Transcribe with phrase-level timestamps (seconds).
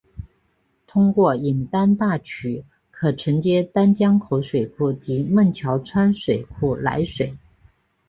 [0.87, 7.37] 通过引丹大渠可承接丹江口水库及孟桥川水库来水。